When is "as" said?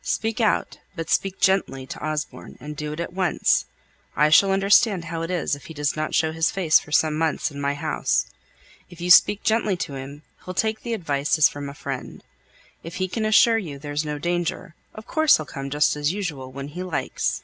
11.36-11.50, 15.94-16.10